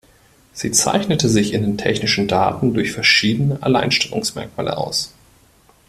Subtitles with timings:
[0.51, 5.13] Sie zeichnete sich in den technischen Daten durch verschiedene Alleinstellungsmerkmale aus.